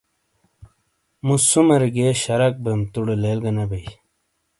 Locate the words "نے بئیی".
3.55-3.89